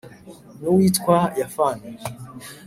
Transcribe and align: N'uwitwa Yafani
N'uwitwa 0.59 1.17
Yafani 1.39 1.89